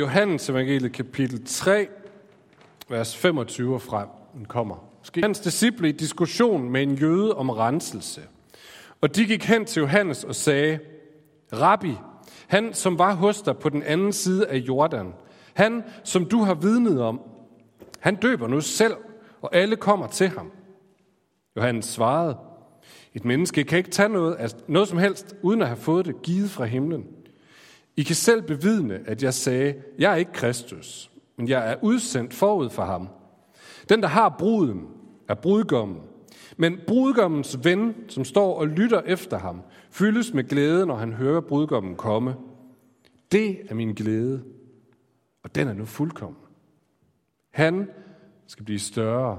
[0.00, 1.88] Johannes evangeliet kapitel 3,
[2.88, 4.08] vers 25 og frem.
[4.34, 4.76] Den kommer.
[5.22, 8.20] Hans disciple i diskussion med en jøde om renselse.
[9.00, 10.78] Og de gik hen til Johannes og sagde,
[11.52, 11.94] Rabbi,
[12.46, 15.12] han som var hos dig på den anden side af Jordan,
[15.54, 17.20] han som du har vidnet om,
[17.98, 18.94] han døber nu selv,
[19.42, 20.52] og alle kommer til ham.
[21.56, 22.36] Johannes svarede,
[23.14, 26.50] et menneske kan ikke tage noget, noget som helst, uden at have fået det givet
[26.50, 27.04] fra himlen.
[28.00, 32.34] I kan selv bevidne, at jeg sagde, jeg er ikke Kristus, men jeg er udsendt
[32.34, 33.08] forud for ham.
[33.88, 34.88] Den, der har bruden,
[35.28, 36.00] er brudgommen.
[36.56, 41.40] Men brudgommens ven, som står og lytter efter ham, fyldes med glæde, når han hører
[41.40, 42.36] brudgommen komme.
[43.32, 44.42] Det er min glæde,
[45.42, 46.42] og den er nu fuldkommen.
[47.50, 47.90] Han
[48.46, 49.38] skal blive større,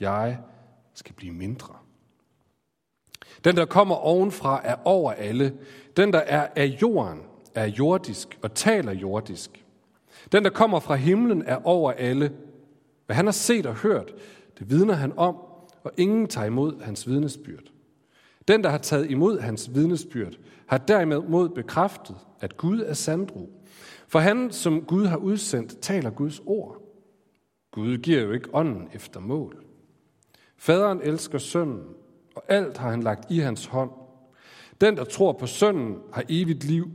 [0.00, 0.38] jeg
[0.94, 1.74] skal blive mindre.
[3.44, 5.58] Den, der kommer ovenfra, er over alle.
[5.96, 7.22] Den, der er af jorden,
[7.60, 9.64] er jordisk og taler jordisk.
[10.32, 12.32] Den, der kommer fra himlen, er over alle.
[13.06, 14.14] Hvad han har set og hørt,
[14.58, 15.36] det vidner han om,
[15.84, 17.62] og ingen tager imod hans vidnesbyrd.
[18.48, 20.32] Den, der har taget imod hans vidnesbyrd,
[20.66, 23.50] har derimod bekræftet, at Gud er sandro.
[24.08, 26.82] For han, som Gud har udsendt, taler Guds ord.
[27.70, 29.64] Gud giver jo ikke ånden efter mål.
[30.56, 31.82] Faderen elsker sønnen,
[32.34, 33.90] og alt har han lagt i hans hånd.
[34.80, 36.90] Den, der tror på sønnen, har evigt liv.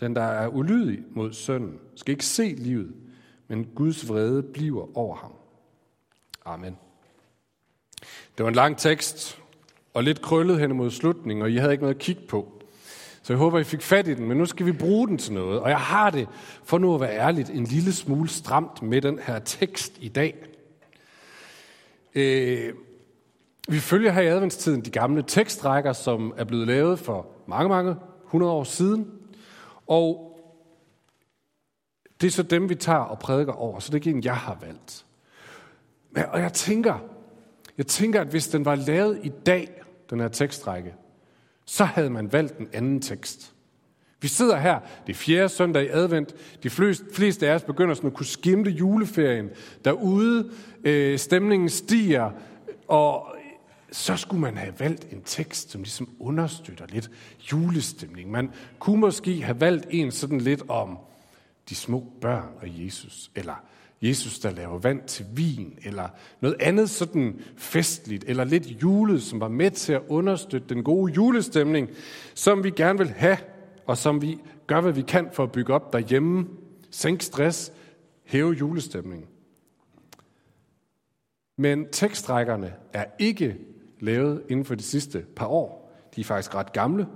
[0.00, 2.92] Den, der er ulydig mod sønnen, skal ikke se livet,
[3.48, 5.32] men Guds vrede bliver over ham.
[6.44, 6.76] Amen.
[8.38, 9.38] Det var en lang tekst,
[9.94, 12.62] og lidt krøllet hen mod slutningen, og I havde ikke noget at kigge på.
[13.22, 15.32] Så jeg håber, I fik fat i den, men nu skal vi bruge den til
[15.32, 15.60] noget.
[15.60, 16.28] Og jeg har det,
[16.64, 20.46] for nu at være ærligt, en lille smule stramt med den her tekst i dag.
[22.14, 22.72] Øh,
[23.68, 27.96] vi følger her i adventstiden de gamle tekstrækker, som er blevet lavet for mange, mange
[28.24, 29.10] hundrede år siden.
[29.86, 30.30] Og
[32.20, 34.36] det er så dem, vi tager og prædiker over, så det er ikke en, jeg
[34.36, 35.06] har valgt.
[36.32, 36.98] Og jeg tænker,
[37.78, 40.94] jeg tænker, at hvis den var lavet i dag, den her tekstrække,
[41.64, 43.54] så havde man valgt en anden tekst.
[44.20, 46.34] Vi sidder her, det er fjerde søndag i advent.
[46.62, 46.70] De
[47.12, 49.50] fleste af os begynder sådan at kunne skimte juleferien.
[49.84, 50.50] Derude,
[50.84, 52.30] øh, stemningen stiger,
[52.88, 53.33] og
[53.94, 57.10] så skulle man have valgt en tekst, som ligesom understøtter lidt
[57.52, 58.30] julestemning.
[58.30, 60.98] Man kunne måske have valgt en sådan lidt om
[61.68, 63.54] de små børn og Jesus, eller
[64.02, 66.08] Jesus, der laver vand til vin, eller
[66.40, 71.12] noget andet sådan festligt, eller lidt julet, som var med til at understøtte den gode
[71.12, 71.88] julestemning,
[72.34, 73.38] som vi gerne vil have,
[73.86, 76.48] og som vi gør, hvad vi kan for at bygge op derhjemme,
[76.90, 77.72] sænke stress,
[78.24, 79.28] hæve julestemningen.
[81.56, 83.56] Men tekstrækkerne er ikke
[84.04, 85.90] lavet inden for de sidste par år.
[86.16, 87.06] De er faktisk ret gamle.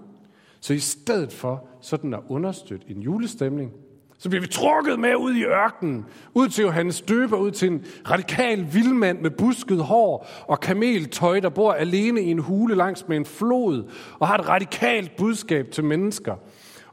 [0.61, 3.73] Så i stedet for sådan at understøtte en julestemning,
[4.19, 6.05] så bliver vi trukket med ud i ørkenen,
[6.35, 11.49] ud til Johannes Døber, ud til en radikal vildmand med busket hår og kameltøj, der
[11.49, 15.85] bor alene i en hule langs med en flod, og har et radikalt budskab til
[15.85, 16.35] mennesker.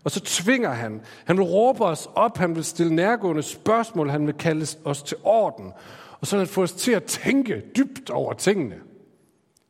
[0.03, 1.01] Og så tvinger han.
[1.25, 5.17] Han vil råbe os op, han vil stille nærgående spørgsmål, han vil kalde os til
[5.23, 5.71] orden.
[6.19, 8.75] Og så vil han få os til at tænke dybt over tingene,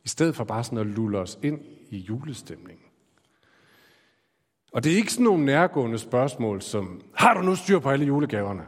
[0.06, 2.84] i stedet for bare sådan at lulle os ind i julestemningen.
[4.72, 8.06] Og det er ikke sådan nogle nærgående spørgsmål som, har du nu styr på alle
[8.06, 8.62] julegaverne?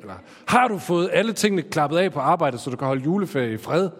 [0.00, 0.14] Eller
[0.48, 3.56] har du fået alle tingene klappet af på arbejdet, så du kan holde juleferie i
[3.56, 3.82] fred?
[3.82, 3.90] Det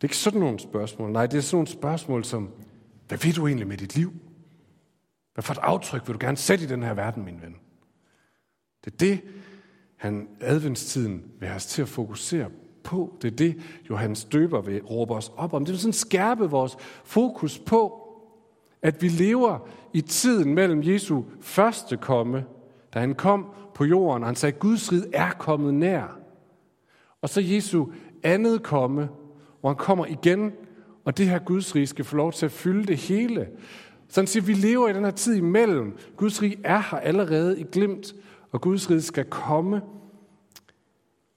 [0.00, 1.12] er ikke sådan nogle spørgsmål.
[1.12, 2.50] Nej, det er sådan nogle spørgsmål som,
[3.08, 4.12] hvad vil du egentlig med dit liv?
[5.34, 7.56] Hvad for et aftryk vil du gerne sætte i den her verden, min ven?
[8.84, 9.20] Det er det,
[9.96, 12.50] han adventstiden vil have os til at fokusere
[12.82, 13.14] på.
[13.22, 13.56] Det er det,
[13.90, 15.64] Johannes Døber vil råbe os op om.
[15.64, 18.06] Det vil sådan skærpe vores fokus på,
[18.82, 22.44] at vi lever i tiden mellem Jesu første komme,
[22.94, 26.18] da han kom på jorden, og han sagde, at Guds rid er kommet nær.
[27.22, 27.86] Og så Jesu
[28.22, 29.08] andet komme,
[29.60, 30.52] hvor han kommer igen,
[31.04, 33.48] og det her Guds rige skal få lov til at fylde det hele.
[34.08, 35.98] Så han siger, at vi lever i den her tid imellem.
[36.16, 38.14] Guds rige er her allerede i glimt,
[38.52, 39.82] og Guds rige skal komme.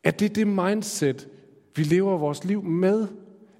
[0.03, 1.27] At det er det mindset,
[1.75, 3.07] vi lever vores liv med.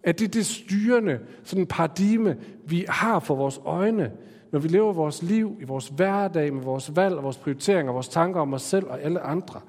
[0.04, 4.12] Er det det styrende sådan paradigme, vi har for vores øjne,
[4.52, 8.08] når vi lever vores liv i vores hverdag med vores valg og vores prioriteringer, vores
[8.08, 9.62] tanker om os selv og alle andre.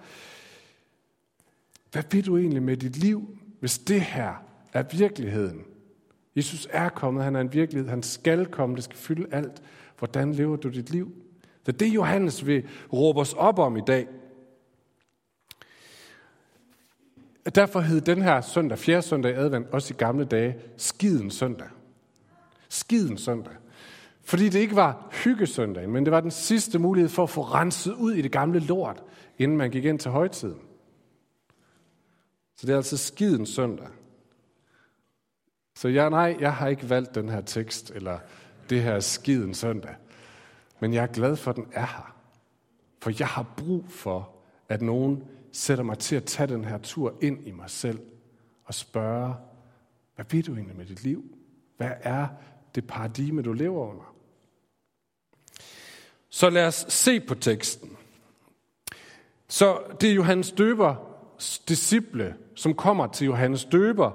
[1.93, 4.33] Hvad vil du egentlig med dit liv, hvis det her
[4.73, 5.65] er virkeligheden?
[6.37, 9.63] Jesus er kommet, han er en virkelighed, han skal komme, det skal fylde alt.
[9.99, 11.13] Hvordan lever du dit liv?
[11.67, 14.07] Det er det, Johannes vil råbe os op om i dag.
[17.51, 21.69] Derfor hed den her søndag, fjerde søndag i advent, også i gamle dage, skiden søndag.
[22.69, 23.53] Skiden søndag.
[24.23, 27.95] Fordi det ikke var hyggesøndagen, men det var den sidste mulighed for at få renset
[27.95, 29.03] ud i det gamle lort.
[29.39, 30.61] inden man gik ind til højtiden.
[32.57, 33.89] Så det er altså skiden søndag.
[35.77, 38.19] Så jeg, nej, jeg har ikke valgt den her tekst, eller
[38.71, 39.95] det her skiden søndag.
[40.81, 42.17] Men jeg er glad for, at den er her.
[43.03, 44.31] For jeg har brug for,
[44.69, 45.25] at nogen
[45.55, 48.01] sætter mig til at tage den her tur ind i mig selv
[48.65, 49.35] og spørge,
[50.15, 51.25] hvad vil du egentlig med dit liv?
[51.77, 52.27] Hvad er
[52.75, 54.15] det paradigme, du lever under?
[56.29, 57.97] Så lad os se på teksten.
[59.49, 61.15] Så det er Johannes Døber
[61.69, 64.11] disciple, som kommer til Johannes Døber,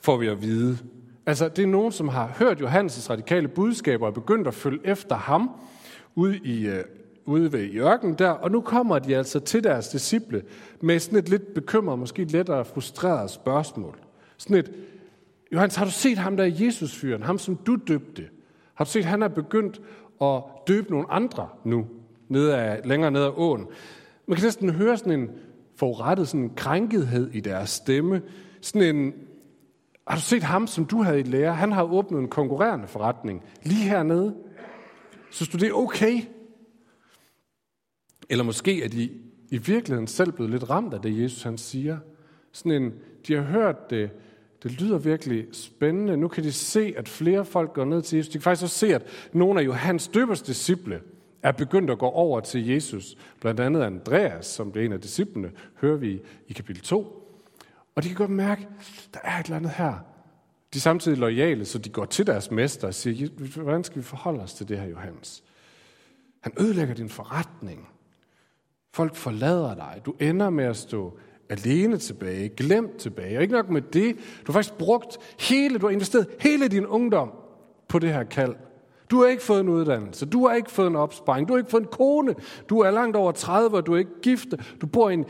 [0.00, 0.78] får vi at vide.
[1.26, 5.16] Altså, det er nogen, som har hørt Johannes' radikale budskaber og begyndt at følge efter
[5.16, 5.50] ham
[6.14, 6.84] ud i, øh,
[7.26, 10.42] ude ved Jørgen der, og nu kommer de altså til deres disciple
[10.80, 13.98] med sådan et lidt bekymret, måske lettere frustreret spørgsmål.
[14.36, 14.72] Sådan et,
[15.52, 18.24] Johannes, har du set ham der Jesus-fyren, ham som du døbte?
[18.74, 19.80] Har du set, han er begyndt
[20.22, 21.86] at døbe nogle andre nu,
[22.28, 23.66] nede af, længere ned ad åen?
[24.26, 25.30] Man kan næsten høre sådan en
[25.76, 28.22] forurettet sådan en krænkethed i deres stemme.
[28.60, 29.12] Sådan en,
[30.06, 31.54] har du set ham, som du havde i lære?
[31.54, 34.34] Han har åbnet en konkurrerende forretning lige hernede.
[35.30, 36.20] Så du det er okay?
[38.28, 39.10] Eller måske er de
[39.50, 41.98] i virkeligheden selv blevet lidt ramt af det, Jesus han siger.
[42.52, 42.94] Sådan en,
[43.26, 44.10] de har hørt det,
[44.62, 46.16] det lyder virkelig spændende.
[46.16, 48.32] Nu kan de se, at flere folk går ned til Jesus.
[48.32, 49.02] De kan faktisk også se, at
[49.32, 51.00] nogle af Johannes døbers disciple
[51.42, 53.16] er begyndt at gå over til Jesus.
[53.40, 55.50] Blandt andet Andreas, som det er en af disciplene,
[55.80, 57.22] hører vi i kapitel 2.
[57.94, 59.92] Og de kan godt mærke, at der er et eller andet her.
[60.72, 63.28] De er samtidig lojale, så de går til deres mester og siger,
[63.62, 65.44] hvordan skal vi forholde os til det her, Johannes?
[66.40, 67.88] Han ødelægger din forretning.
[68.96, 70.02] Folk forlader dig.
[70.06, 73.36] Du ender med at stå alene tilbage, glemt tilbage.
[73.36, 76.86] Og ikke nok med det, du har faktisk brugt hele, du har investeret hele din
[76.86, 77.32] ungdom
[77.88, 78.54] på det her kald.
[79.10, 81.70] Du har ikke fået en uddannelse, du har ikke fået en opsparing, du har ikke
[81.70, 82.34] fået en kone,
[82.68, 84.48] du er langt over 30, og du er ikke gift,
[84.80, 85.24] du bor i en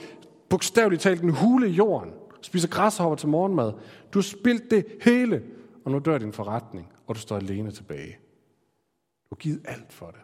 [0.49, 2.11] bogstaveligt talt en hule i jorden,
[2.43, 3.73] spiser græshopper til morgenmad.
[4.13, 5.43] Du har spildt det hele,
[5.85, 8.19] og nu dør din forretning, og du står alene tilbage.
[9.31, 10.21] Du har givet alt for det.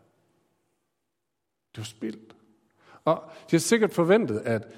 [1.76, 2.36] Du har spildt.
[3.04, 4.68] Og de har sikkert forventet, at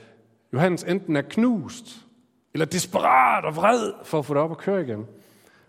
[0.52, 2.06] Johannes enten er knust,
[2.52, 5.06] eller desperat og vred for at få det op og køre igen.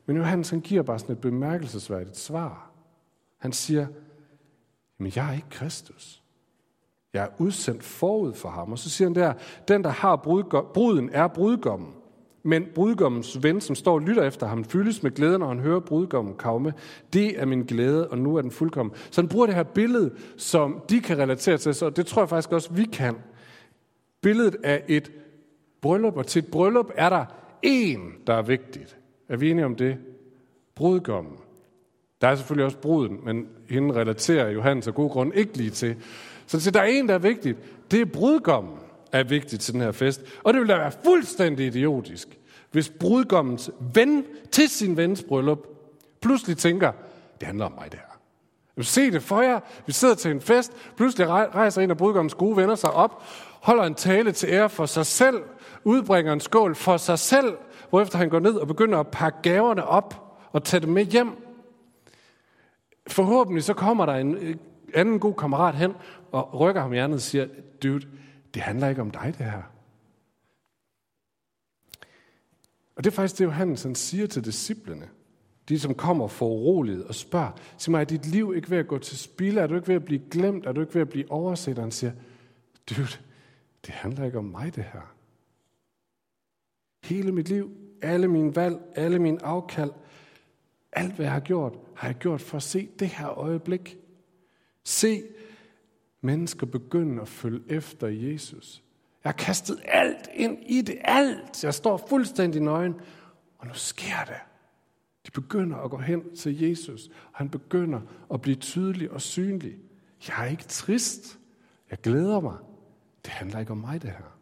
[0.06, 2.72] Men Johannes han giver bare sådan et bemærkelsesværdigt svar.
[3.38, 3.88] Han siger,
[4.98, 6.24] men jeg er ikke Kristus.
[7.14, 8.72] Jeg er udsendt forud for ham.
[8.72, 9.34] Og så siger han der,
[9.68, 10.16] den der har
[10.74, 11.94] bruden er brudgommen.
[12.48, 15.80] Men brudgommens ven, som står og lytter efter ham, fyldes med glæde, når han hører
[15.80, 16.74] brudgommen komme.
[17.14, 18.96] Det er min glæde, og nu er den fuldkommen.
[19.12, 22.30] Så han bruger det her billede, som de kan relatere til, så det tror jeg
[22.30, 23.16] faktisk også, vi kan.
[24.22, 25.12] Billedet af et
[25.82, 27.26] bryllup, og til et bryllup er der
[27.66, 28.98] én, der er vigtigt.
[29.30, 29.98] Er vi enige om det?
[30.76, 31.34] Brudgommen.
[32.22, 35.96] Der er selvfølgelig også bruden, men hende relaterer Johannes af god grund ikke lige til.
[36.48, 37.58] Så der er en, der er vigtigt.
[37.92, 38.78] Det er brudgommen
[39.20, 40.22] er vigtigt til den her fest.
[40.44, 42.28] Og det ville da være fuldstændig idiotisk,
[42.72, 45.68] hvis brudgommens ven til sin vens bryllup
[46.22, 46.92] pludselig tænker,
[47.40, 48.84] det handler om mig det her.
[48.84, 49.60] se det for jer.
[49.86, 50.72] Vi sidder til en fest.
[50.98, 53.24] Pludselig rejser en af brudgommens gode venner sig op,
[53.62, 55.44] holder en tale til ære for sig selv,
[55.84, 57.58] udbringer en skål for sig selv,
[57.90, 61.32] hvorefter han går ned og begynder at pakke gaverne op og tage dem med hjem.
[63.08, 64.56] Forhåbentlig så kommer der en øh,
[64.94, 65.94] anden god kammerat hen
[66.32, 67.48] og rykker ham i hjernet og siger,
[67.84, 68.08] dude,
[68.56, 69.64] det handler ikke om dig, det her.
[72.96, 75.10] Og det er faktisk det, Johannes han siger til disciplene.
[75.70, 78.88] De, som kommer for uroliget og spørger, sig mig, er dit liv ikke ved at
[78.88, 79.58] gå til spil?
[79.58, 80.66] Er du ikke ved at blive glemt?
[80.66, 81.78] Er du ikke ved at blive overset?
[81.78, 82.12] Og han siger,
[82.90, 83.08] dude,
[83.86, 85.14] det handler ikke om mig, det her.
[87.04, 87.72] Hele mit liv,
[88.02, 89.92] alle mine valg, alle mine afkald,
[90.92, 93.98] alt hvad jeg har gjort, har jeg gjort for at se det her øjeblik.
[94.84, 95.24] Se
[96.22, 98.84] mennesker begynde at følge efter Jesus.
[99.24, 101.64] Jeg har kastet alt ind i det, alt.
[101.64, 102.96] Jeg står fuldstændig nøgen,
[103.58, 104.40] og nu sker det.
[105.26, 108.02] De begynder at gå hen til Jesus, og han begynder
[108.34, 109.76] at blive tydelig og synlig.
[110.28, 111.40] Jeg er ikke trist.
[111.92, 112.58] Jeg glæder mig.
[113.26, 114.36] Det handler ikke om mig, det her.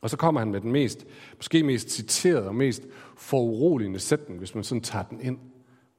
[0.00, 2.82] Og så kommer han med den mest, måske mest citerede og mest
[3.16, 5.38] foruroligende sætning, hvis man sådan tager den ind.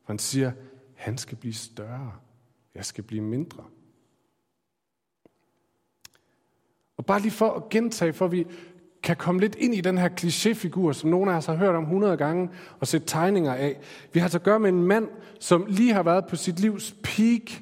[0.04, 0.52] For han siger,
[0.96, 2.12] han skal blive større.
[2.76, 3.64] Jeg skal blive mindre.
[6.98, 8.48] Og bare lige for at gentage, for vi
[9.04, 11.84] kan komme lidt ind i den her klichéfigur, som nogle af os har hørt om
[11.84, 13.80] 100 gange og set tegninger af.
[14.14, 16.96] Vi har så at gøre med en mand, som lige har været på sit livs
[17.04, 17.62] peak.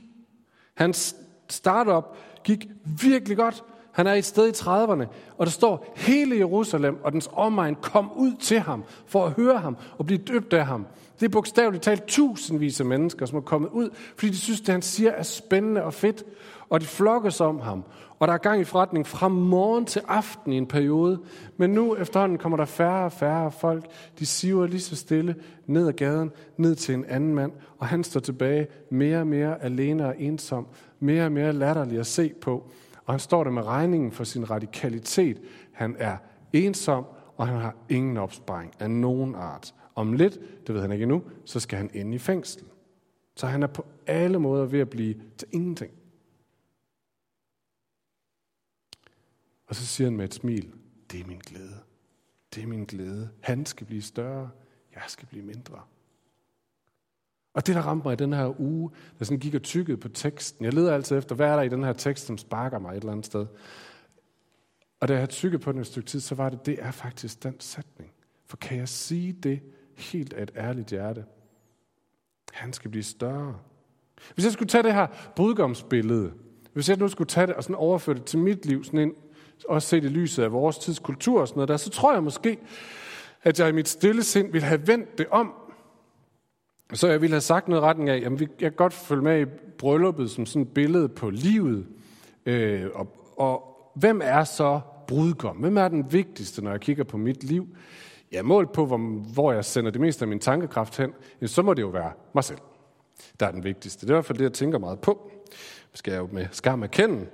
[0.74, 1.16] Hans
[1.50, 2.04] startup
[2.44, 2.68] gik
[3.02, 3.64] virkelig godt.
[3.94, 5.06] Han er et sted i 30'erne,
[5.38, 9.58] og der står, hele Jerusalem og dens omegn kom ud til ham for at høre
[9.58, 10.86] ham og blive døbt af ham.
[11.20, 14.70] Det er bogstaveligt talt tusindvis af mennesker, som er kommet ud, fordi de synes, det
[14.70, 16.24] han siger er spændende og fedt.
[16.70, 17.84] og de flokkes om ham,
[18.20, 21.20] og der er gang i forretning fra morgen til aften i en periode.
[21.58, 23.86] Men nu efterhånden kommer der færre og færre folk.
[24.20, 25.36] De siver lige så stille
[25.68, 29.64] ned ad gaden, ned til en anden mand, og han står tilbage mere og mere
[29.64, 30.68] alene og ensom,
[31.00, 32.70] mere og mere latterlig at se på.
[33.06, 35.42] Og han står der med regningen for sin radikalitet.
[35.74, 36.18] Han er
[36.54, 37.06] ensom,
[37.38, 39.76] og han har ingen opsparing af nogen art.
[39.96, 42.64] Om lidt, det ved han ikke endnu, så skal han ind i fængsel.
[43.36, 45.92] Så han er på alle måder ved at blive til ingenting.
[49.68, 50.74] Og så siger han med et smil,
[51.12, 51.80] det er min glæde.
[52.56, 53.30] Det er min glæde.
[53.42, 54.50] Han skal blive større,
[54.96, 55.82] jeg skal blive mindre.
[57.54, 60.10] Og det, der ramte mig i den her uge, der sådan gik og tykkede på
[60.10, 62.92] teksten, jeg leder altid efter, hvad er der i den her tekst, som sparker mig
[62.92, 63.46] et eller andet sted.
[65.00, 67.44] Og da jeg tykket på den et stykke tid, så var det, det er faktisk
[67.44, 68.12] den sætning.
[68.46, 69.60] For kan jeg sige det
[69.96, 71.26] helt af et ærligt hjerte?
[72.54, 73.56] Han skal blive større.
[74.34, 76.32] Hvis jeg skulle tage det her brudgomsbillede,
[76.74, 79.14] hvis jeg nu skulle tage det og sådan overføre det til mit liv, sådan ind,
[79.70, 82.24] også set i lyset af vores tids kultur og sådan noget der, så tror jeg
[82.24, 82.58] måske,
[83.44, 85.54] at jeg i mit stille sind ville have vendt det om.
[86.94, 89.46] Så jeg ville have sagt noget retning af, at jeg kan godt følge med i
[89.78, 91.86] brylluppet som sådan et billede på livet.
[92.46, 93.08] Øh, og,
[93.38, 95.58] og hvem er så brudgom?
[95.58, 97.68] Hvem er den vigtigste, når jeg kigger på mit liv?
[98.32, 98.98] Ja, målt på, hvor,
[99.34, 101.14] hvor jeg sender det meste af min tankekraft hen,
[101.46, 102.60] så må det jo være mig selv,
[103.40, 104.02] der er den vigtigste.
[104.02, 105.32] Det er i hvert fald det, jeg tænker meget på.
[105.92, 107.26] Det skal jeg jo med skam erkende.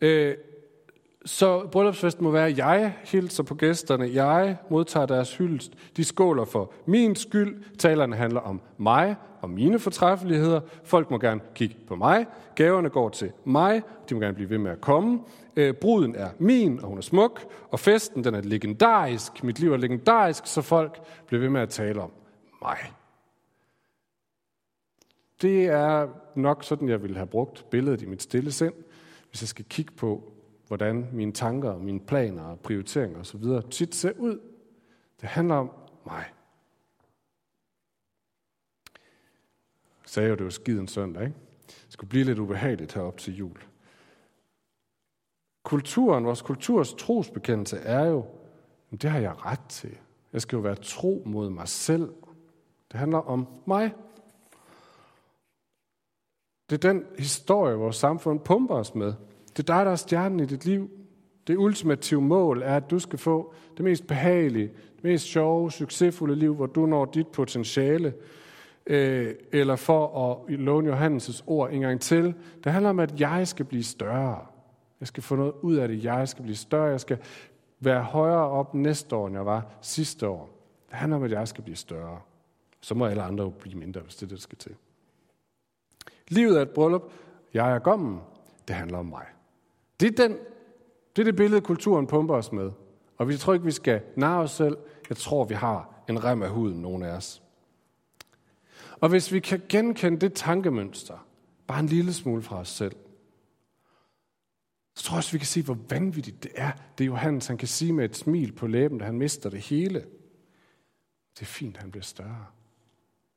[0.00, 0.34] Øh,
[1.24, 6.44] så bryllupsfesten må være, at jeg hilser på gæsterne, jeg modtager deres hyldest, de skåler
[6.44, 11.96] for min skyld, talerne handler om mig og mine fortræffeligheder, folk må gerne kigge på
[11.96, 15.20] mig, gaverne går til mig, de må gerne blive ved med at komme,
[15.56, 19.72] øh, bruden er min, og hun er smuk, og festen den er legendarisk, mit liv
[19.72, 22.10] er legendarisk, så folk bliver ved med at tale om
[22.62, 22.78] mig.
[25.42, 28.74] Det er nok sådan, jeg ville have brugt billedet i mit stille sind,
[29.30, 30.33] hvis jeg skal kigge på,
[30.66, 33.42] hvordan mine tanker, mine planer og prioriteringer osv.
[33.70, 34.40] tit ser ud.
[35.20, 35.70] Det handler om
[36.06, 36.24] mig.
[40.06, 41.36] Sagde jo, det var skiden søndag, ikke?
[41.66, 43.58] Det skulle blive lidt ubehageligt herop til jul.
[45.62, 48.26] Kulturen, vores kulturs trosbekendelse er jo,
[48.90, 49.98] det har jeg ret til.
[50.32, 52.14] Jeg skal jo være tro mod mig selv.
[52.92, 53.94] Det handler om mig.
[56.70, 59.14] Det er den historie, vores samfund pumper os med.
[59.56, 60.90] Det er dig, der er stjernen i dit liv.
[61.46, 66.36] Det ultimative mål er, at du skal få det mest behagelige, det mest sjove, succesfulde
[66.36, 68.14] liv, hvor du når dit potentiale.
[68.86, 72.34] Øh, eller for at låne Johannes' ord en gang til.
[72.64, 74.46] Det handler om, at jeg skal blive større.
[75.00, 76.04] Jeg skal få noget ud af det.
[76.04, 76.90] Jeg skal blive større.
[76.90, 77.18] Jeg skal
[77.80, 80.50] være højere op næste år, end jeg var sidste år.
[80.90, 82.20] Det handler om, at jeg skal blive større.
[82.80, 84.74] Så må alle andre jo blive mindre, hvis det er det, der skal til.
[86.28, 87.12] Livet er et bryllup.
[87.54, 88.20] Jeg er gommen.
[88.68, 89.24] Det handler om mig.
[90.00, 90.38] Det er, den,
[91.16, 92.72] det er det billede, kulturen pumper os med.
[93.16, 94.76] Og vi tror ikke, vi skal narre os selv.
[95.08, 97.42] Jeg tror, vi har en rem af huden, nogle af os.
[99.00, 101.26] Og hvis vi kan genkende det tankemønster,
[101.66, 102.96] bare en lille smule fra os selv,
[104.94, 106.72] så tror jeg også, vi kan se, hvor vanvittigt det er.
[106.98, 109.60] Det er Johannes, han kan sige med et smil på læben, da han mister det
[109.60, 110.00] hele.
[111.34, 112.46] Det er fint, han bliver større,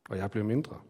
[0.10, 0.82] og jeg bliver mindre.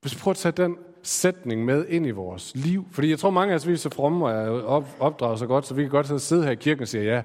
[0.00, 2.86] Hvis vi prøver at tage den sætning med ind i vores liv.
[2.90, 5.66] Fordi jeg tror, mange af os vi er så fromme og er opdraget så godt,
[5.66, 7.22] så vi kan godt sidde her i kirken og sige, ja,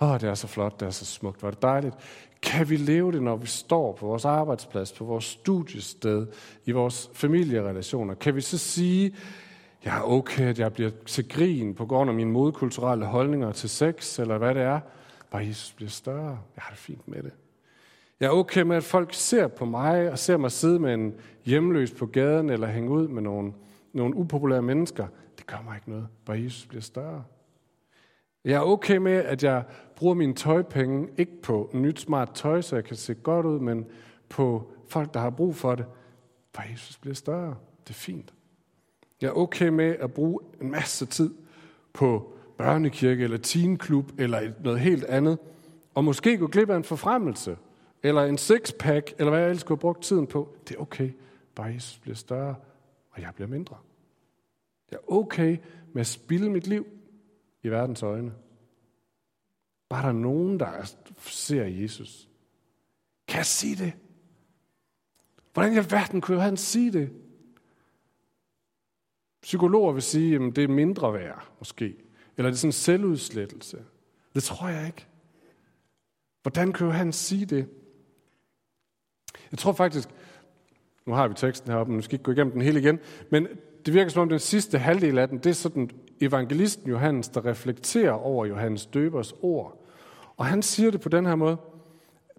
[0.00, 1.94] åh, det er så flot, det er så smukt, hvor er det dejligt.
[2.42, 6.26] Kan vi leve det, når vi står på vores arbejdsplads, på vores studiested,
[6.64, 8.14] i vores familierelationer?
[8.14, 9.14] Kan vi så sige,
[9.84, 14.18] ja, okay, at jeg bliver til grin på grund af mine modkulturelle holdninger til sex,
[14.18, 14.80] eller hvad det er?
[15.30, 16.38] Bare Jesus bliver større.
[16.56, 17.32] Jeg har det fint med det.
[18.20, 21.14] Jeg er okay med, at folk ser på mig og ser mig sidde med en
[21.44, 23.52] hjemløs på gaden eller hænge ud med nogle,
[23.92, 25.06] nogle upopulære mennesker.
[25.38, 26.08] Det gør mig ikke noget.
[26.26, 27.24] Bare Jesus bliver større.
[28.44, 29.64] Jeg er okay med, at jeg
[29.96, 33.86] bruger mine tøjpenge ikke på nyt smart tøj, så jeg kan se godt ud, men
[34.28, 35.86] på folk, der har brug for det.
[36.52, 37.56] Bare Jesus bliver større.
[37.84, 38.34] Det er fint.
[39.20, 41.34] Jeg er okay med at bruge en masse tid
[41.92, 45.38] på børnekirke eller teenklub eller noget helt andet,
[45.94, 47.56] og måske gå glip af en forfremmelse
[48.04, 50.56] eller en sixpack, eller hvad jeg ellers skulle have brugt tiden på.
[50.68, 51.12] Det er okay.
[51.54, 52.54] Bare Jesus bliver større,
[53.10, 53.76] og jeg bliver mindre.
[54.90, 55.58] Jeg er okay
[55.92, 56.86] med at spille mit liv
[57.62, 58.34] i verdens øjne.
[59.88, 62.28] Bare der er nogen, der ser Jesus.
[63.28, 63.92] Kan jeg sige det?
[65.52, 67.12] Hvordan i verden kunne han sige det?
[69.42, 71.96] Psykologer vil sige, at det er mindre værd, måske.
[72.36, 73.84] Eller det er sådan en selvudslettelse.
[74.34, 75.06] Det tror jeg ikke.
[76.42, 77.68] Hvordan kunne han sige det?
[79.52, 80.08] Jeg tror faktisk,
[81.06, 82.98] Nu har vi teksten heroppe, men nu skal ikke gå igennem den hele igen.
[83.30, 83.48] Men
[83.86, 87.46] det virker som om den sidste halvdel af den, det er sådan evangelisten Johannes, der
[87.46, 89.86] reflekterer over Johannes døbers ord.
[90.36, 91.56] Og han siger det på den her måde.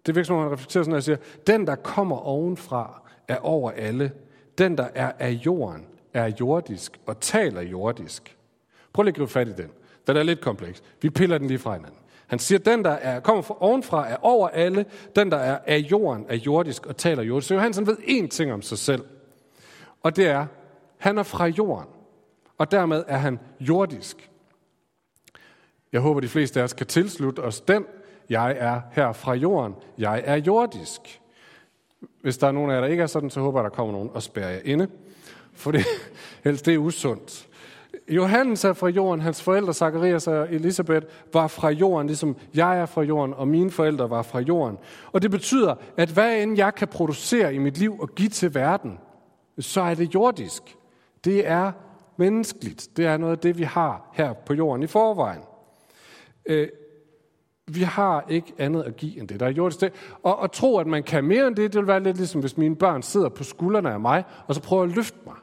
[0.05, 3.37] Det virker som om han reflekterer sådan, at han siger, den der kommer ovenfra er
[3.37, 4.11] over alle.
[4.57, 8.37] Den der er af jorden er jordisk og taler jordisk.
[8.93, 9.69] Prøv lige at gribe fat i den.
[10.07, 10.83] Den er lidt kompleks.
[11.01, 11.99] Vi piller den lige fra hinanden.
[12.27, 14.85] Han siger, den der er, kommer fra ovenfra er over alle.
[15.15, 17.47] Den der er af jorden er jordisk og taler jordisk.
[17.47, 19.03] Så Johansen ved én ting om sig selv.
[20.03, 20.45] Og det er,
[20.97, 21.89] han er fra jorden.
[22.57, 24.29] Og dermed er han jordisk.
[25.91, 27.85] Jeg håber, de fleste af os kan tilslutte os den.
[28.29, 29.75] Jeg er her fra jorden.
[29.97, 31.21] Jeg er jordisk.
[32.21, 33.93] Hvis der er nogen af jer, der ikke er sådan, så håber jeg, der kommer
[33.93, 34.87] nogen og spærrer jer inde.
[35.53, 35.85] For det,
[36.43, 37.47] ellers det er usundt.
[38.09, 42.85] Johannes er fra jorden, hans forældre, Zacharias og Elisabeth, var fra jorden, ligesom jeg er
[42.85, 44.77] fra jorden, og mine forældre var fra jorden.
[45.11, 48.53] Og det betyder, at hvad end jeg kan producere i mit liv og give til
[48.55, 48.99] verden,
[49.59, 50.77] så er det jordisk.
[51.25, 51.71] Det er
[52.17, 52.97] menneskeligt.
[52.97, 55.41] Det er noget af det, vi har her på jorden i forvejen.
[56.45, 56.67] Øh,
[57.67, 59.83] vi har ikke andet at give end det, der er jordisk.
[60.23, 62.57] Og at tro, at man kan mere end det, det vil være lidt ligesom, hvis
[62.57, 65.35] mine børn sidder på skuldrene af mig, og så prøver at løfte mig.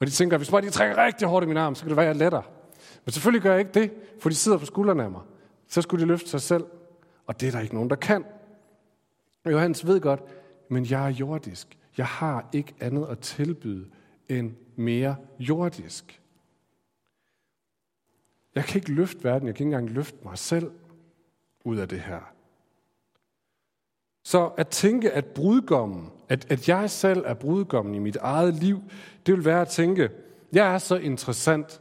[0.00, 1.96] Og de tænker, hvis bare de trækker rigtig hårdt i min arm, så kan det
[1.96, 2.42] være, at jeg letter.
[3.04, 5.22] Men selvfølgelig gør jeg ikke det, for de sidder på skuldrene af mig.
[5.68, 6.64] Så skulle de løfte sig selv.
[7.26, 8.24] Og det er der ikke nogen, der kan.
[9.44, 10.22] Og Johannes ved godt,
[10.68, 11.78] men jeg er jordisk.
[11.96, 13.86] Jeg har ikke andet at tilbyde
[14.28, 16.22] end mere jordisk.
[18.54, 20.70] Jeg kan ikke løfte verden, jeg kan ikke engang løfte mig selv
[21.64, 22.20] ud af det her.
[24.24, 28.82] Så at tænke, at brudgommen, at, at jeg selv er brudgommen i mit eget liv,
[29.26, 30.08] det vil være at tænke,
[30.52, 31.80] jeg er så interessant,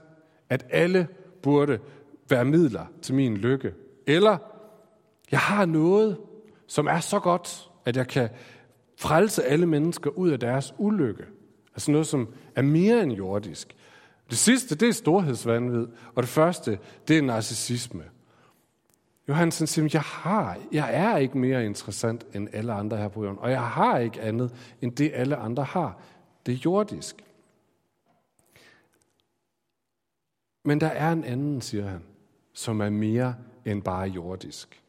[0.50, 1.08] at alle
[1.42, 1.80] burde
[2.30, 3.74] være midler til min lykke.
[4.08, 4.38] Eller,
[5.32, 6.18] jeg har noget,
[6.68, 8.30] som er så godt, at jeg kan
[9.00, 11.24] frelse alle mennesker ud af deres ulykke.
[11.74, 13.76] Altså noget, som er mere end jordisk.
[14.30, 18.04] Det sidste, det er storhedsvandvid, og det første, det er narcissisme.
[19.28, 23.40] Johansen siger, jeg, har, jeg er ikke mere interessant end alle andre her på jorden,
[23.40, 26.02] og jeg har ikke andet end det, alle andre har.
[26.46, 27.24] Det er jordisk.
[30.66, 32.04] Men der er en anden, siger han,
[32.54, 33.36] som er mere
[33.66, 34.84] end bare jordisk.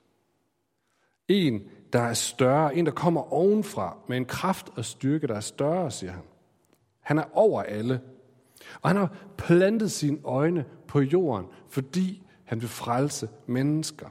[1.29, 5.41] En, der er større, en, der kommer ovenfra med en kraft og styrke, der er
[5.41, 6.23] større, siger han.
[7.01, 8.01] Han er over alle.
[8.81, 14.09] Og han har plantet sine øjne på jorden, fordi han vil frelse mennesker.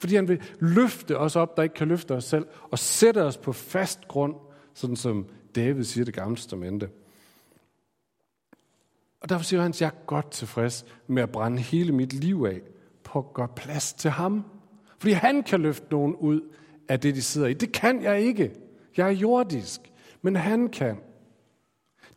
[0.00, 3.36] Fordi han vil løfte os op, der ikke kan løfte os selv, og sætte os
[3.36, 4.34] på fast grund,
[4.74, 6.88] sådan som David siger det gamle testamente.
[9.20, 12.46] Og derfor siger han, at jeg er godt tilfreds med at brænde hele mit liv
[12.48, 12.60] af
[13.04, 14.44] på at gøre plads til ham.
[14.98, 16.40] Fordi han kan løfte nogen ud
[16.88, 17.54] af det, de sidder i.
[17.54, 18.52] Det kan jeg ikke.
[18.96, 19.80] Jeg er jordisk.
[20.22, 20.96] Men han kan.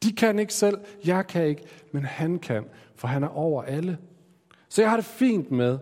[0.04, 2.66] De kan ikke selv, jeg kan ikke, men han kan,
[2.96, 3.98] for han er over alle.
[4.70, 5.80] Så jeg har det fint med,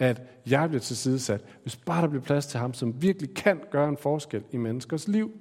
[0.00, 3.88] at jeg bliver tilsidesat, hvis bare der bliver plads til ham, som virkelig kan gøre
[3.88, 5.32] en forskel i menneskers liv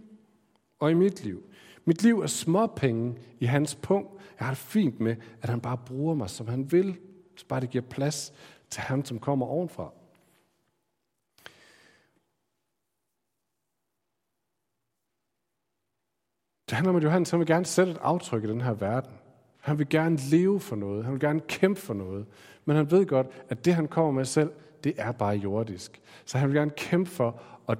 [0.80, 1.44] og i mit liv.
[1.86, 4.10] Mit liv er småpenge i hans punkt.
[4.40, 6.98] Jeg har det fint med, at han bare bruger mig, som han vil,
[7.36, 8.34] så bare det giver plads
[8.70, 9.94] til ham, som kommer ovenfra.
[16.70, 19.19] Det handler om, at Johannes han vil gerne sætte et aftryk i den her verden.
[19.60, 21.04] Han vil gerne leve for noget.
[21.04, 22.26] Han vil gerne kæmpe for noget.
[22.66, 24.52] Men han ved godt, at det, han kommer med selv,
[24.84, 26.02] det er bare jordisk.
[26.26, 27.78] Så han vil gerne kæmpe for at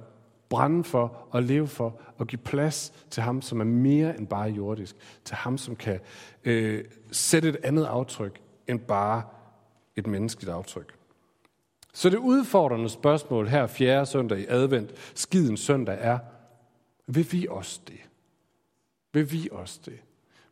[0.48, 4.50] brænde for og leve for og give plads til ham, som er mere end bare
[4.50, 4.96] jordisk.
[5.24, 6.00] Til ham, som kan
[6.44, 9.22] øh, sætte et andet aftryk end bare
[9.96, 10.94] et menneskeligt aftryk.
[11.92, 16.18] Så det udfordrende spørgsmål her fjerde søndag i advent, skiden søndag, er,
[17.06, 18.00] vil vi også det?
[19.12, 19.98] Vil vi også det?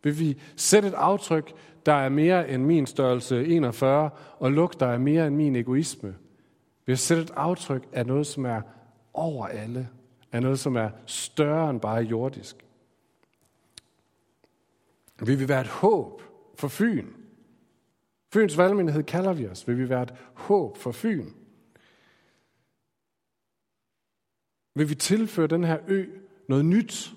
[0.03, 1.53] Vil vi sætte et aftryk,
[1.87, 6.09] der er mere end min størrelse 41, og lugt, der er mere end min egoisme?
[6.87, 8.63] Vil jeg sætte et aftryk af noget, som er
[9.15, 9.89] over alle,
[10.33, 12.57] af noget, som er større end bare jordisk?
[15.21, 16.23] Vil vi være et håb
[16.55, 17.07] for Fyn?
[18.33, 19.69] Fyns valgmyndighed kalder vi os.
[19.69, 21.27] Vil vi være et håb for Fyn?
[24.75, 26.07] Vil vi tilføre den her ø
[26.49, 27.13] noget nyt?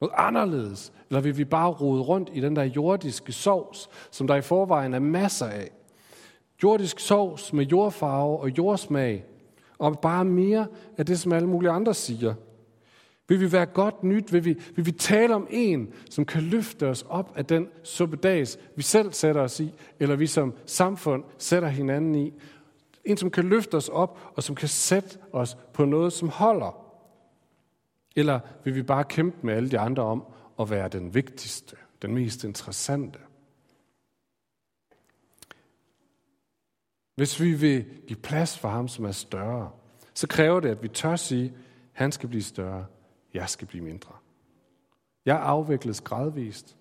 [0.00, 0.92] Noget anderledes?
[1.10, 4.94] Eller vil vi bare rode rundt i den der jordiske sovs, som der i forvejen
[4.94, 5.70] er masser af?
[6.62, 9.24] Jordisk sovs med jordfarve og jordsmag,
[9.78, 10.66] og bare mere
[10.98, 12.34] af det, som alle mulige andre siger.
[13.28, 14.32] Vil vi være godt nyt?
[14.32, 18.58] Vil vi, vil vi tale om en, som kan løfte os op af den suppedags,
[18.76, 22.32] vi selv sætter os i, eller vi som samfund sætter hinanden i?
[23.04, 26.87] En, som kan løfte os op, og som kan sætte os på noget, som holder.
[28.18, 30.24] Eller vil vi bare kæmpe med alle de andre om
[30.60, 33.18] at være den vigtigste, den mest interessante?
[37.14, 39.70] Hvis vi vil give plads for ham, som er større,
[40.14, 41.56] så kræver det, at vi tør sige,
[41.92, 42.86] han skal blive større,
[43.34, 44.14] jeg skal blive mindre.
[45.24, 46.76] Jeg afvikles gradvist,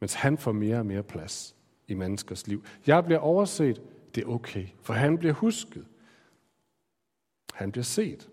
[0.00, 1.56] mens han får mere og mere plads
[1.88, 2.64] i menneskers liv.
[2.86, 3.82] Jeg bliver overset,
[4.14, 5.86] det er okay, for han bliver husket.
[7.54, 8.28] Han bliver set.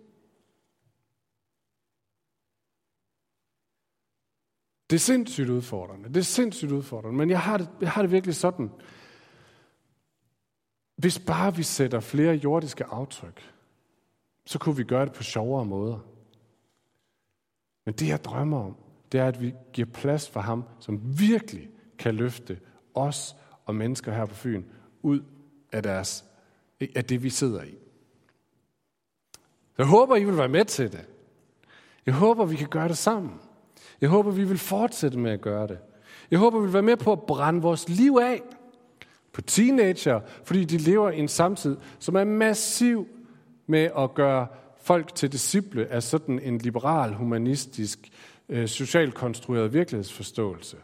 [4.93, 6.09] Det er sindssygt udfordrende.
[6.09, 7.17] Det er sindssygt udfordrende.
[7.17, 8.71] Men jeg har det, jeg har det virkelig sådan.
[10.95, 13.53] Hvis bare vi sætter flere jordiske aftryk,
[14.45, 15.99] så kunne vi gøre det på sjovere måder.
[17.85, 18.75] Men det, jeg drømmer om,
[19.11, 22.59] det er, at vi giver plads for ham, som virkelig kan løfte
[22.93, 24.63] os og mennesker her på Fyn
[25.01, 25.21] ud
[25.71, 26.25] af, deres,
[26.95, 27.77] af det, vi sidder i.
[29.77, 31.05] Jeg håber, I vil være med til det.
[32.05, 33.39] Jeg håber, vi kan gøre det sammen.
[34.03, 35.77] Jeg håber, vi vil fortsætte med at gøre det.
[36.31, 38.41] Jeg håber, vi vil være med på at brænde vores liv af
[39.33, 43.07] på teenager, fordi de lever i en samtid, som er massiv
[43.67, 44.47] med at gøre
[44.81, 47.99] folk til disciple af sådan en liberal, humanistisk,
[48.49, 50.77] øh, socialt konstrueret virkelighedsforståelse.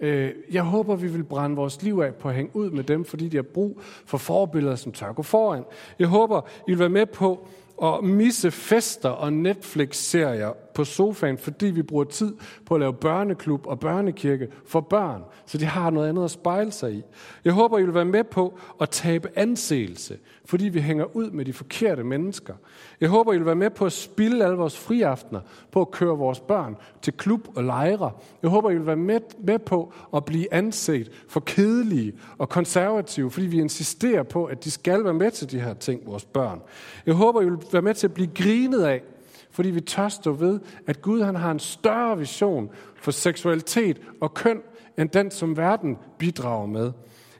[0.00, 3.04] Øh, jeg håber, vi vil brænde vores liv af på at hænge ud med dem,
[3.04, 5.64] fordi de har brug for forbilleder, som tør gå foran.
[5.98, 7.48] Jeg håber, I vil være med på
[7.82, 12.34] at misse fester og Netflix-serier på sofaen, fordi vi bruger tid
[12.66, 16.72] på at lave børneklub og børnekirke for børn, så de har noget andet at spejle
[16.72, 17.02] sig i.
[17.44, 21.44] Jeg håber, I vil være med på at tabe anseelse, fordi vi hænger ud med
[21.44, 22.54] de forkerte mennesker.
[23.00, 25.40] Jeg håber, I vil være med på at spille alle vores friaftener,
[25.72, 28.10] på at køre vores børn til klub og lejre.
[28.42, 33.30] Jeg håber, I vil være med, med på at blive anset for kedelige og konservative,
[33.30, 36.62] fordi vi insisterer på, at de skal være med til de her ting, vores børn.
[37.06, 39.02] Jeg håber, I vil være med til at blive grinet af,
[39.50, 44.34] fordi vi tør stå ved, at Gud han har en større vision for seksualitet og
[44.34, 44.62] køn,
[44.98, 46.92] end den, som verden bidrager med.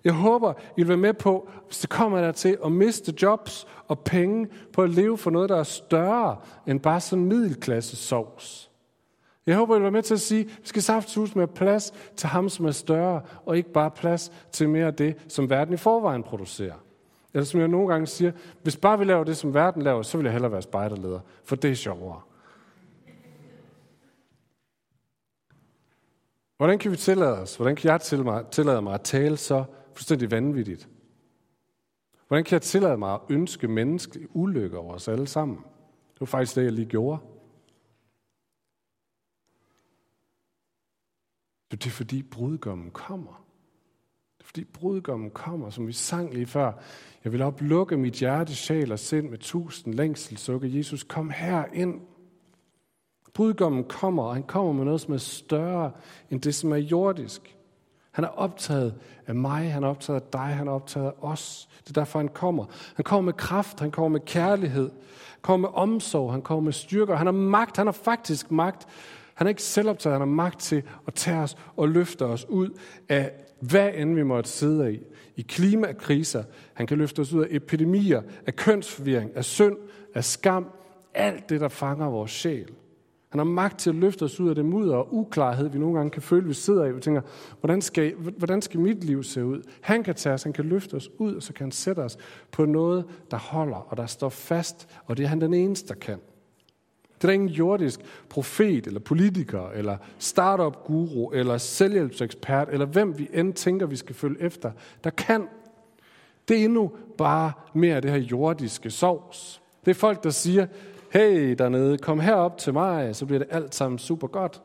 [0.05, 3.67] Jeg håber, I vil være med på, hvis det kommer der til at miste jobs
[3.89, 8.71] og penge på at leve for noget, der er større end bare sådan middelklasse sovs.
[9.47, 11.93] Jeg håber, I vil være med til at sige, at vi skal saftsus med plads
[12.17, 15.75] til ham, som er større, og ikke bare plads til mere af det, som verden
[15.75, 16.75] i forvejen producerer.
[17.35, 20.17] Eller som jeg nogle gange siger, hvis bare vi laver det, som verden laver, så
[20.19, 22.21] vil jeg hellere være spejderleder, for det er sjovere.
[26.57, 28.01] Hvordan kan vi tillade os, hvordan kan jeg
[28.51, 29.65] tillade mig at tale så
[29.95, 30.89] fuldstændig vanvittigt?
[32.29, 35.57] Hvordan kan jeg tillade mig at ønske menneskelig ulykke over os alle sammen?
[36.15, 37.21] Det var faktisk det, jeg lige gjorde.
[41.71, 43.48] Det er fordi brudgommen kommer.
[44.49, 46.73] Fordi brudgommen kommer, som vi sang lige før.
[47.25, 50.79] Jeg vil oplukke mit hjerte, sjæl og sind med tusind længselssukke.
[50.79, 52.01] Jesus, kom her ind.
[53.35, 55.93] Brudgommen kommer, og han kommer med noget, som er større
[56.31, 57.57] end det, som er jordisk.
[58.11, 58.95] Han er optaget
[59.27, 61.69] af mig, han er optaget af dig, han er optaget af os.
[61.81, 62.65] Det er derfor, han kommer.
[62.97, 64.91] Han kommer med kraft, han kommer med kærlighed,
[65.31, 68.87] han kommer med omsorg, han kommer med styrke, han har magt, han har faktisk magt.
[69.35, 72.79] Han er ikke selvoptaget, han har magt til at tage os og løfte os ud
[73.09, 75.01] af hvad end vi måtte sidde i.
[75.37, 76.45] I klimakriser,
[76.75, 79.77] han kan løfte os ud af epidemier, af kønsforvirring, af synd,
[80.15, 80.67] af skam,
[81.15, 82.71] alt det, der fanger vores sjæl.
[83.29, 85.97] Han har magt til at løfte os ud af det mudder og uklarhed, vi nogle
[85.97, 86.93] gange kan føle, vi sidder i.
[86.93, 87.21] Vi tænker,
[87.61, 89.63] hvordan skal, hvordan skal mit liv se ud?
[89.81, 92.19] Han kan tage os, han kan løfte os ud, og så kan han sætte os
[92.51, 94.89] på noget, der holder og der står fast.
[95.05, 96.19] Og det er han den eneste, der kan.
[97.19, 103.29] Det er der ingen jordisk profet, eller politiker, eller startup-guru, eller selvhjælpsekspert, eller hvem vi
[103.33, 104.73] end tænker, vi skal følge efter,
[105.05, 105.49] der kan.
[106.49, 109.63] Det er endnu bare mere af det her jordiske sovs.
[109.85, 110.67] Det er folk, der siger,
[111.13, 114.63] hey dernede, kom herop til mig, så bliver det alt sammen super godt.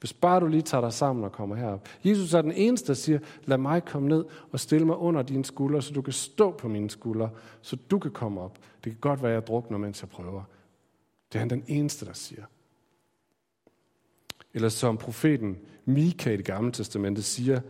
[0.00, 1.88] Hvis bare du lige tager dig sammen og kommer herop.
[2.04, 5.44] Jesus er den eneste, der siger, lad mig komme ned og stille mig under dine
[5.44, 7.30] skuldre, så du kan stå på mine skuldre,
[7.62, 8.58] så du kan komme op.
[8.84, 10.42] Det kan godt være, at jeg drukner, mens jeg prøver.
[11.32, 12.44] Det er han den eneste, der siger.
[14.54, 17.60] Eller som profeten Mika i det gamle testamente siger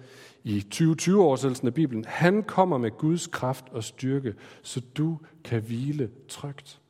[0.45, 6.11] i 2020-oversættelsen af Bibelen, han kommer med Guds kraft og styrke, så du kan hvile
[6.29, 6.81] trygt.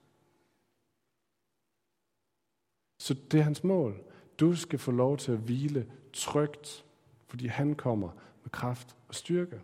[2.98, 4.00] Så det er hans mål.
[4.40, 6.84] Du skal få lov til at hvile trygt,
[7.26, 8.10] fordi han kommer
[8.42, 9.60] med kraft og styrke.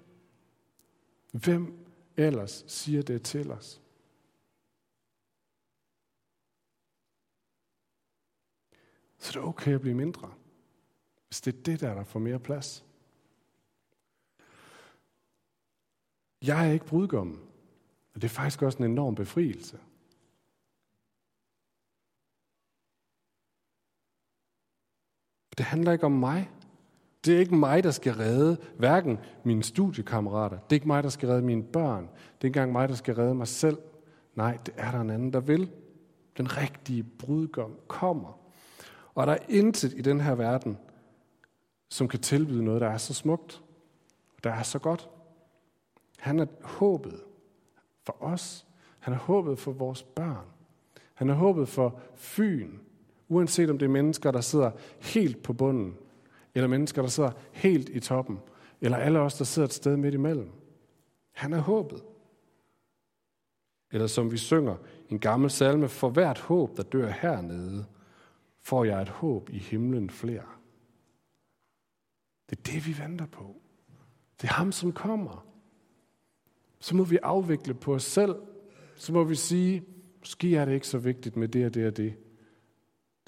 [1.33, 1.79] Hvem
[2.17, 3.81] ellers siger det til os?
[9.25, 10.31] Så det er okay at blive mindre,
[11.29, 12.85] hvis det er det, der, der får mere plads.
[16.43, 17.41] Jeg er ikke brudgommen,
[18.15, 19.79] og det er faktisk også en enorm befrielse.
[25.59, 26.51] Det handler ikke om mig.
[27.25, 30.59] Det er ikke mig, der skal redde hverken mine studiekammerater.
[30.59, 32.03] Det er ikke mig, der skal redde mine børn.
[32.03, 33.79] Det er ikke engang mig, der skal redde mig selv.
[34.35, 35.71] Nej, det er der en anden, der vil.
[36.37, 38.44] Den rigtige brudgom kommer.
[39.15, 40.79] Og der er intet i den her verden,
[41.89, 43.63] som kan tilbyde noget, der er så smukt,
[44.45, 45.09] der er så godt.
[46.19, 47.21] Han er håbet
[48.03, 48.67] for os.
[48.99, 50.47] Han er håbet for vores børn.
[51.15, 52.71] Han er håbet for Fyn,
[53.29, 55.97] uanset om det er mennesker, der sidder helt på bunden,
[56.55, 58.41] eller mennesker, der sidder helt i toppen,
[58.81, 60.51] eller alle os, der sidder et sted midt imellem.
[61.33, 62.03] Han er håbet.
[63.93, 64.77] Eller som vi synger
[65.09, 67.87] en gammel salme, for hvert håb, der dør hernede,
[68.65, 70.47] får jeg et håb i himlen flere.
[72.51, 73.61] Det er det, vi venter på.
[74.41, 75.47] Det er ham, som kommer.
[76.79, 78.35] Så må vi afvikle på os selv.
[78.97, 79.85] Så må vi sige,
[80.19, 82.17] måske er det ikke så vigtigt med det og det og det.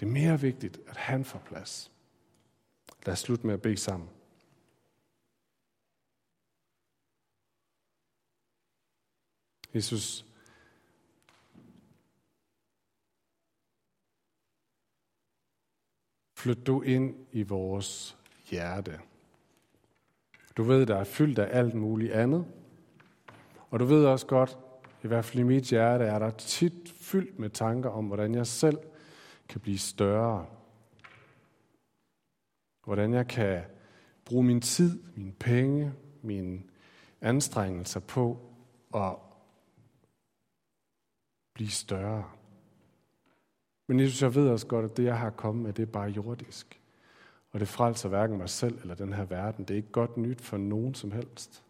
[0.00, 1.92] Det er mere vigtigt, at han får plads.
[3.06, 4.08] Lad os slutte med at bede sammen.
[9.74, 10.25] Jesus,
[16.46, 18.18] flyt du ind i vores
[18.50, 19.00] hjerte.
[20.56, 22.46] Du ved, der er fyldt af alt muligt andet.
[23.70, 24.58] Og du ved også godt,
[25.02, 28.46] i hvert fald i mit hjerte, er der tit fyldt med tanker om, hvordan jeg
[28.46, 28.78] selv
[29.48, 30.46] kan blive større.
[32.84, 33.62] Hvordan jeg kan
[34.24, 36.62] bruge min tid, mine penge, mine
[37.20, 38.50] anstrengelser på
[38.94, 39.16] at
[41.54, 42.30] blive større.
[43.86, 46.08] Men Jesus, jeg ved også godt, at det, jeg har kommet med, det er bare
[46.08, 46.80] jordisk.
[47.52, 49.64] Og det frelser hverken mig selv eller den her verden.
[49.64, 51.64] Det er ikke godt nyt for nogen som helst.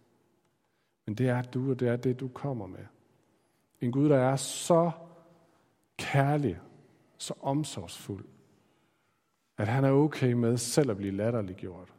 [1.06, 2.86] Men det er du, og det er det, du kommer med.
[3.80, 4.90] En Gud, der er så
[5.98, 6.60] kærlig,
[7.18, 8.24] så omsorgsfuld,
[9.58, 11.92] at han er okay med selv at blive latterliggjort.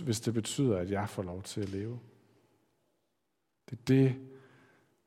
[0.00, 2.00] Hvis det betyder, at jeg får lov til at leve.
[3.70, 4.16] Det er det,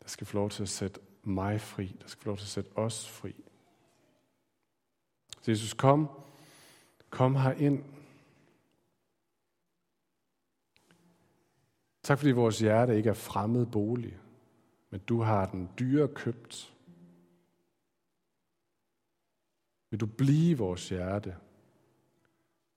[0.01, 1.95] der skal få lov til at sætte mig fri.
[2.01, 3.35] Der skal få lov til at sætte os fri.
[5.41, 6.09] Så Jesus, kom
[7.11, 7.83] Kom her ind.
[12.03, 14.19] Tak fordi vores hjerte ikke er fremmed bolig,
[14.89, 16.73] men du har den dyre købt.
[19.89, 21.37] Vil du blive vores hjerte?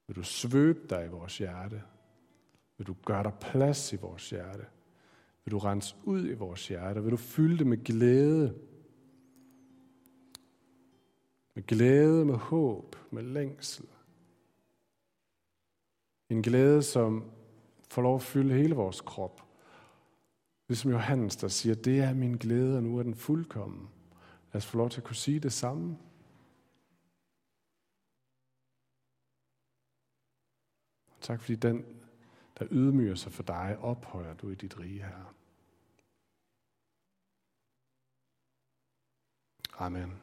[0.06, 1.82] Vil du svøbe dig i vores hjerte?
[2.76, 4.66] Vil du gøre dig plads i vores hjerte?
[5.44, 7.02] Vil du rense ud i vores hjerte?
[7.02, 8.58] Vil du fylde det med glæde?
[11.54, 13.86] Med glæde, med håb, med længsel.
[16.28, 17.30] En glæde, som
[17.90, 19.44] får lov at fylde hele vores krop.
[20.68, 23.88] Ligesom Johannes, der siger, det er min glæde, og nu er den fuldkommen.
[24.52, 25.96] Lad os få lov til at kunne sige det samme.
[31.24, 31.84] tak fordi den,
[32.64, 35.34] der ydmyger sig for dig, ophøjer du i dit rige her.
[39.78, 40.22] Amen.